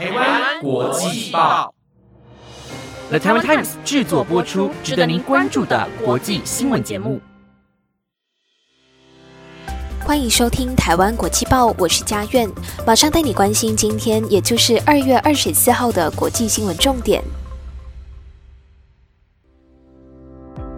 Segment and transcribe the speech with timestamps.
[0.00, 1.74] 台湾国际报
[3.10, 7.20] ，The Taiwan Times 制作播出，值得您关注的国际新闻节目。
[10.02, 12.50] 欢迎收听台湾国际报，我是佳苑，
[12.86, 17.22] 马上带你关心今天，也就是二月二十四号的国际新闻重点。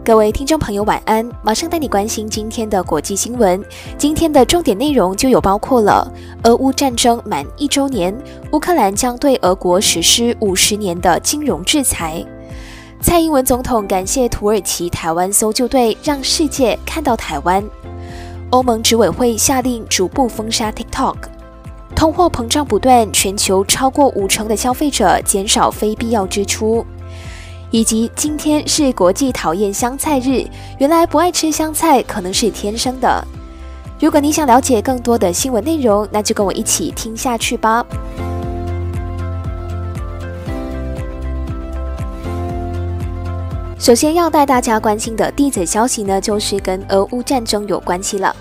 [0.04, 1.24] 各位听众朋友，晚安！
[1.44, 3.64] 马上带你关心今天的国际新闻。
[3.96, 6.12] 今天的重点内容就有包括了：
[6.42, 8.12] 俄乌战争满一周年，
[8.50, 12.26] 乌克兰将对俄国实施五十年的金融制裁；
[13.00, 17.62] 蔡英文总统感谢土耳其台湾搜救队，让世界看到台湾；
[18.50, 21.14] 欧盟执委会下令逐步封杀 TikTok；
[21.94, 26.84] 通货膨胀不断，全球超过五成的消费者减少非必要支出。
[27.72, 30.46] 以及今天是国际讨厌香菜日，
[30.78, 33.26] 原来不爱吃香菜可能是天生的。
[33.98, 37.84] 如果你想了解更多的新闻内容，那就跟我一起听下去吧。
[43.78, 48.36] 首先要带大家关心的第一则消息呢，就是跟俄乌战争有关系了。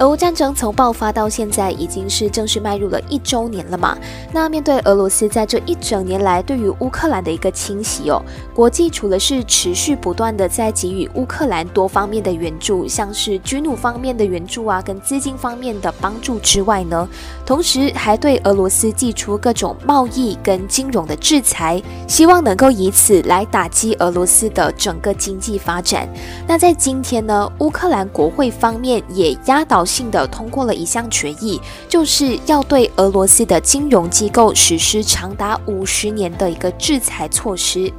[0.00, 3.96] 俄乌战争从爆发到现在已经是正式迈入了一周年了嘛？
[4.32, 8.20] 那面对俄罗斯在这一整年来对于乌克兰的一个侵袭哦，
[8.52, 17.08] 国际除了是持续不断的在给予乌克兰多方面的援助，像是军武方面的援助啊，跟资金方面的帮助之外呢，
[17.46, 26.08] 同时还对俄罗斯寄出各种贸易跟金融的制裁，希望能够以此来打击俄罗斯的整个经济发展。
[26.48, 29.83] 那在今天呢，乌克兰国会方面也压倒。
[29.84, 37.92] 性的通过了一项决议，就是要对俄罗斯的金融机构实施长达五十年的一个制裁措施。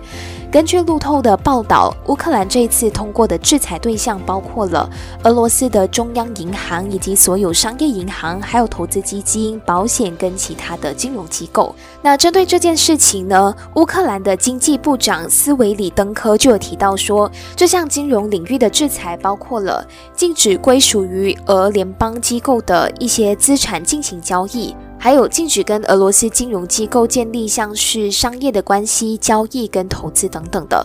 [0.56, 4.89] 根据路透的报道，乌克兰这一次通过的制裁对象包括了
[5.23, 11.76] 俄罗斯的中央银行以及所有商业银行，还有投资基金、保险跟其他的金融机构。
[12.02, 19.86] 那针对这件事情呢，乌克兰的经济部长斯维里登科就有提到说，这项金融领域的制裁包括了
[20.16, 24.73] 禁止归属于俄联邦机构的一些资产进行交易。
[25.05, 30.83] 还有禁止跟俄罗斯金融机构建立像是商业的关系、交易跟投资等等的。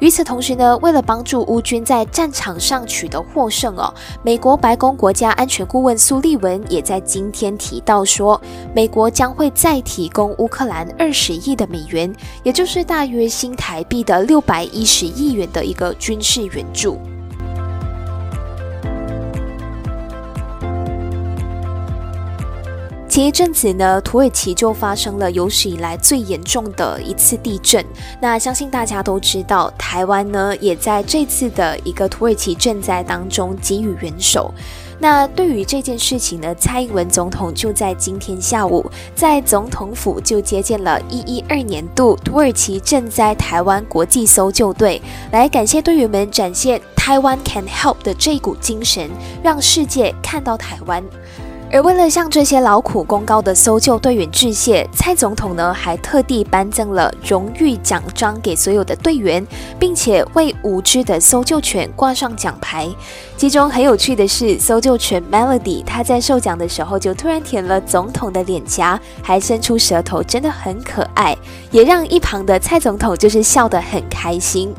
[0.00, 3.90] 与此同时呢，为了帮助乌军在战场上取得获胜哦，
[4.22, 8.38] 美国白宫国家安全顾问苏利文也在今天提到说，
[8.74, 16.98] 美国将会再提供乌克兰二十亿的美元，也就是大约新台币的六百一十亿元的一个军事援助。
[23.14, 27.86] 前一阵子呢，土耳其就发生了有史以来最严重的一次地震。
[28.20, 34.52] 那相信大家都知道，台湾呢也在这次的一个土耳其震灾当中给予援手。
[34.98, 45.00] 那对于这件事情呢，蔡英文总统就在今天下午在总统府就接见了一一二年度土耳其赈灾台湾国际搜救队，
[45.30, 49.08] 来感谢队员们展现台湾 can help 的这股精神，
[49.40, 51.00] 让世界看到台湾。
[51.74, 59.44] 而为了向这些劳苦功高的搜救队员致谢，蔡总统呢还特地颁赠了荣誉奖章给所有的队员，
[59.76, 62.88] 并且为五只的搜救犬挂上奖牌。
[63.36, 71.36] 其中很有趣的是，搜救犬 Melody，它在受奖的时候就突然舔了总统的脸颊，还伸出舌头，真的很可爱，
[71.72, 74.72] 也让一旁的蔡总统就是笑得很开心。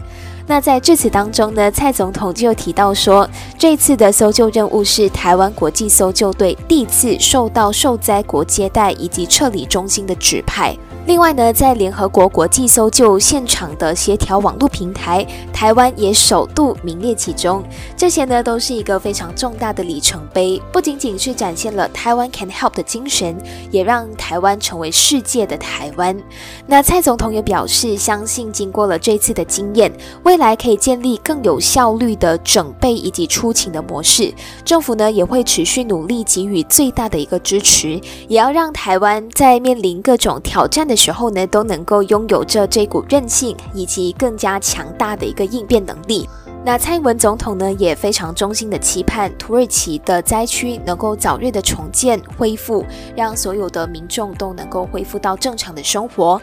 [0.48, 10.78] 那在致辞当中呢，蔡总统就提到说，这次的搜救任务是台湾国际搜救队第一次受到受灾国接待以及撤离中心的指派。
[11.06, 15.24] 另外呢，在联合国国际搜救现场的协调网络平台，
[15.54, 17.64] 台湾也首度名列其中。
[17.96, 23.38] 这些呢，都是一个非常重大的里程碑，不仅仅是展现了台湾 can help 的精神，
[23.70, 26.18] 也让台湾成为世界的台湾。
[26.66, 29.92] 那蔡总统也表示，相信经过了这次的经验，
[30.24, 34.34] 未来可以建立更有效率的整备以及出勤的模式。
[34.64, 40.95] 政府呢，也会持续努力给予最大的一个支持，也要让台湾在面临各种挑战的。
[40.96, 46.28] 时候呢，都能够拥有着这股韧性以及更加强大的一个应变能力。
[46.64, 52.84] 那蔡英文总统呢，也非常衷心的期盼土耳其的灾区能够早日的重建恢复，
[53.16, 56.42] 让所有的民众都能够恢复到正常的生活。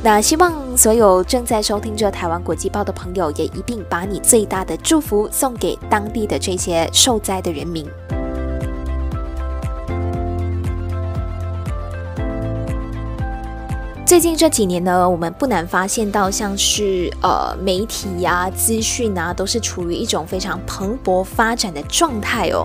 [0.00, 7.84] 那希望所有正在收听着台湾国际报的朋友，也一并把你最大的祝福送给当地的这些受灾的人民。
[14.14, 22.64] 最近这几年呢，我们不难发现到，像是呃媒体呀、资讯啊，都是处于一种非常蓬勃发展的状态哦。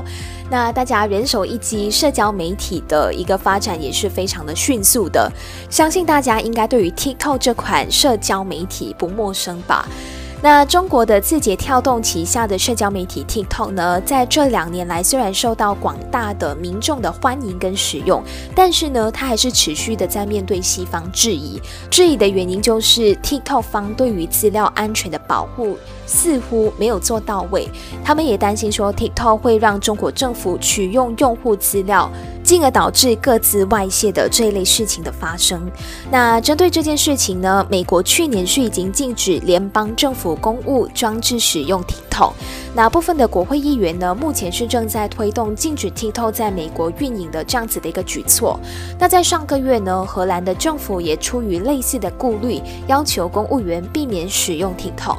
[0.52, 5.28] 那大家人手一机，社交媒体的一个发展也是非常的迅速的。
[5.72, 9.88] 相信大家应该对于 TikTok 这款社交媒体不陌生吧？
[10.42, 18.24] 那中国的字节跳动旗下的社交媒体 TikTok 呢，在这两年来虽然受到广大的民众的欢迎跟使用，
[18.56, 21.62] 但是呢，它还是持续的在面对西方质疑。
[21.92, 25.78] 质疑的原因就是 TikTok 方对于资料安全的保护
[26.10, 27.70] 似乎没有做到位，
[28.04, 32.10] 他们也担心说 TikTok 会让中国政府取用用户资料。
[32.42, 35.70] 进而导致各自外泄的这一类事情的发生。
[36.10, 42.32] 那针对这件事情呢，美国去年是已经禁止联邦政府公务装置使用 TikTok。
[42.74, 48.60] 那部分的国会议员呢，目前是正在推动禁止 TikTok 在美国运营的这样子的一个举措。
[48.98, 55.18] 那在上个月呢，荷兰的政府也出于类似的顾虑，要求公务员避免使用 TikTok。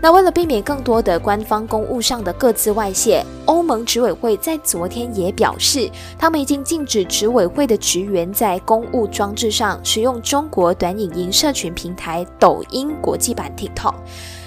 [0.00, 13.94] 那为了避免更多的官方公务上的各自外泄，欧盟执委会在昨天也表示，他们已经禁止执委会的职员在公务装置上使用中国短影音社群平台抖音国际版 TikTok。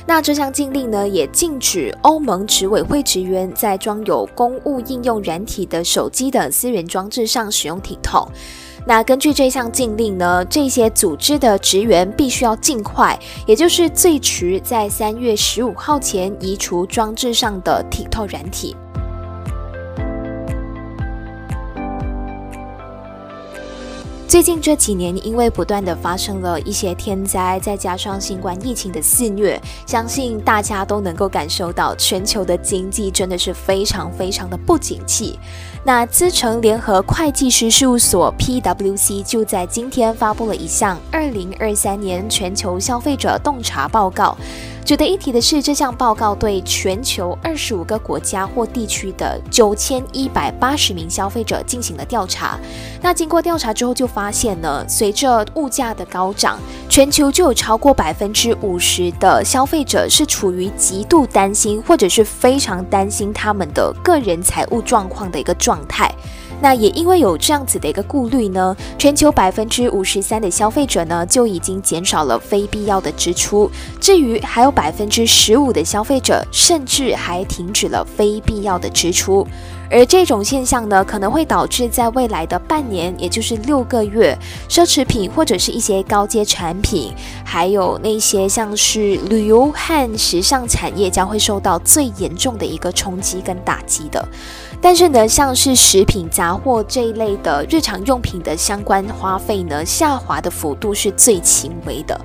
[0.08, 8.30] 那这项禁令呢，也禁止欧盟执委会职员在装有公务应用软体的手机的私人装置上使用 TikTok。
[8.86, 18.76] 那根据这项禁令呢，这些组织的职员必须要尽快，也就是最迟在三月十五号前移除装置上的 TikTok 软体。
[24.28, 35.38] 最近这几年，因为不断的发生了一些天灾，再加上新冠疫情的肆虐，相信大家都能够感受到全球的经济真的是非常非常的不景气。
[35.84, 44.38] 那资诚联合会计师事务所 （PwC） 就在今天发布了一项二零二三年全球消费者洞察报告。
[44.84, 52.60] 值得一提的是，这项报告对全球二十五个国家或地区的九千一百八十名消费者进行了调查。
[53.02, 66.14] 那经过调查之后，就发现呢，随着物价的高涨，全球就有超过百分之五十的消费者是处于极度担心或者是非常担心他们的个人财务状况的一个状态。
[66.62, 73.70] 那也因为有这样子的一个顾虑呢，全球百分之五十三的消费者呢就已经减少了非必要的支出。
[74.00, 79.46] 至于还有百分之十五的消费者，甚至还停止了非必要的支出。
[79.94, 84.38] 而这种现象呢，可能会导致在未来的半年，也就是六个月，
[84.70, 87.14] 奢侈品或者是一些高阶产品，
[87.44, 94.26] 还有那些像是旅游和时尚产业，将会受到最严重的一个冲击跟打击的。
[94.80, 102.20] 但是呢，像是食品加或这一类的日常用品的相关花费呢，下滑的幅度是最轻微的。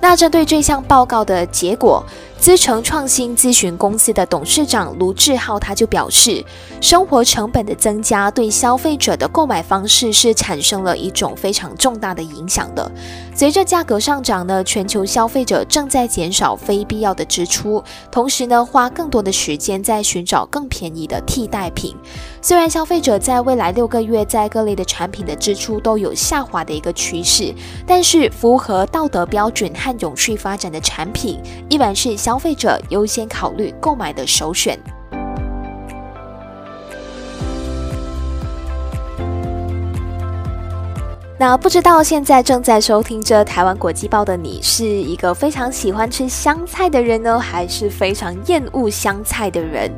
[0.00, 2.04] 那针对这项报告的结果。
[2.44, 6.44] 资诚创新咨询公司的董事长卢志浩他就表示，
[6.78, 12.92] 生活成本的增加对消费者的购买方式是产生了一种非常重大的影响的。
[13.34, 21.96] 随着价格上涨呢，全球消费者正在减少非必要的支出，同时呢，花更多的时间在寻找更便宜的替代品。
[22.42, 27.54] 虽然消费者在未来六个月在各类的产品的支出都有下滑的一个趋势，
[27.86, 32.33] 但是符合道德标准和永续发展的产品依然是消。
[32.34, 34.76] 消费者优先考虑购买的首选。
[41.38, 49.88] 那不知道现在正在收听着台湾国际报的你，是一个非常喜欢吃香菜的人呢，还是非常厌恶香菜的人？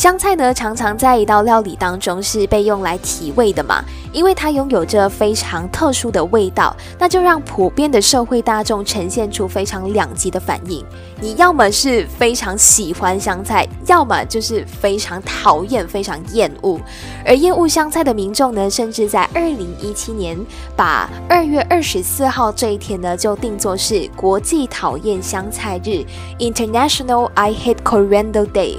[0.00, 10.82] 香菜呢，常常在一道料理当中是被用来提味的嘛，因为它拥有着非常特殊的味道，那就让普遍的社会大众呈现出非常两极的反应。
[11.20, 16.80] 你要么是非常喜欢香菜，要么就是非常讨厌、非常厌恶。
[17.26, 20.34] 而厌恶香菜的民众呢，甚至在二零一七年
[20.74, 26.02] 把二月二十四号这一天呢，就定作是国际讨厌香菜日
[26.38, 28.78] （International I Hate Coriander Day）。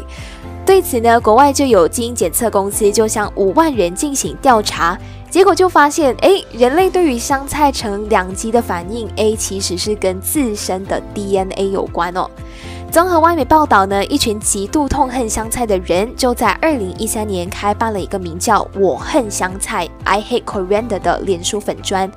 [0.71, 4.97] 对此呢，国外就有基因检测公司就向五万人进行调查，
[5.29, 12.25] 结果就发现，哎，人类对于香菜呈两极的反应，A 其实是跟自身的 DNA 有关哦。
[12.89, 22.09] 综合外媒报道呢，一群极度痛恨香菜的人，就在二零一三年开办了一个名叫“我恨香菜 ”（I Hate Coriander） 的脸书粉砖。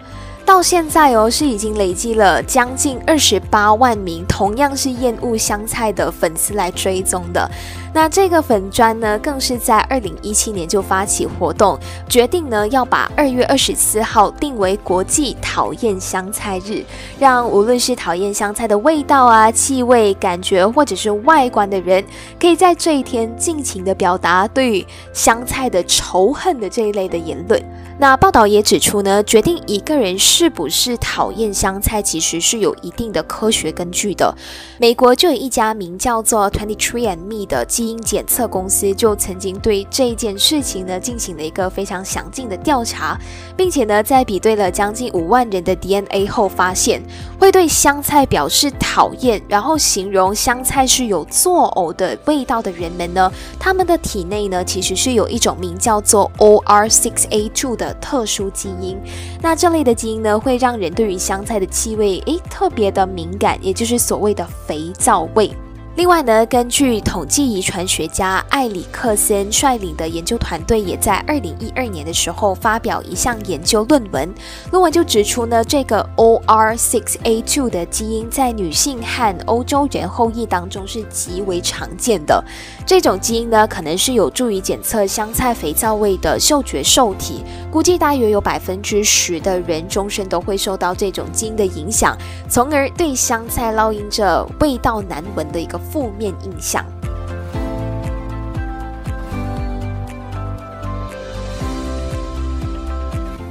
[0.45, 7.51] 到现在哦，是已经累积了将近二十八万名同样是厌恶香菜的粉丝来追踪的。
[7.95, 16.85] 那这个粉砖呢，更是在二零一七年就发起活动，决定呢要把二月二十四号定为国际讨厌香菜日，
[17.19, 22.05] 让无论是讨厌香菜的味道啊、气味、感觉或者是外观的人，
[22.39, 27.63] 可以在这一天尽情的表达对香菜的仇恨的这一类的言论。
[27.97, 34.35] 那报道也指出呢，决定一个人是不是讨厌香菜，其实是有一定的科学根据的。
[34.79, 43.17] 美国就有一家名叫做 Twenty Three and Me 的基因检测公司，就曾经对这件事情呢进行了一个非常详尽的调查，
[43.57, 47.01] 并且呢，在比对了将近五万人的 DNA 后，发现
[47.39, 57.84] 会对香菜表示讨厌，然后形容香菜是有作呕的味道的人们呢，他们的体内呢其实是有一种名叫做 OR6A2 的。
[57.85, 58.97] 的特殊基因，
[59.43, 65.51] 那这类的基因呢，会让人对于香菜的气味诶特别的敏感，也就是所谓的肥皂味。
[65.97, 74.35] 另外呢，根据统计遗传学家艾里克森率领的研究团队，也在二零一二年的时候发表一项研究论文。
[74.73, 82.43] 论文就指出呢，这个 OR6A2 的基因在女性和欧洲人后裔当中是极为常见的。
[82.87, 87.45] 这种基因呢，可能是有助于检测香菜肥皂味的嗅觉受体。
[87.71, 92.17] 估计大约有百分之十的人终身都会受到这种基因的影响，
[92.49, 95.79] 从而对香菜烙印着味道难闻的一个。
[95.95, 96.85] 负面印象。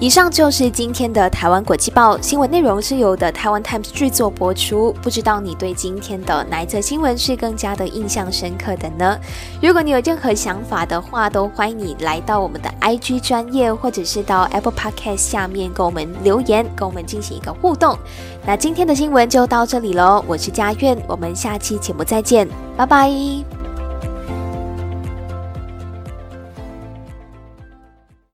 [0.03, 4.93] 以上就是今天的台湾国际报新闻内容，是由的台湾 Times 制作播出。
[5.01, 9.17] 不知道你对今天的哪一则新闻是更加的印象深刻的呢？
[9.62, 17.98] 如果你有任何想法的话，都欢迎你来到我们的 IG 专业，或者是到 Apple Podcast 下面跟我们留言，跟我们进行一个互动。
[18.45, 22.45] 那今天的新闻就到这里喽，我是佳苑，我们下期节目再见，
[22.75, 23.52] 拜拜。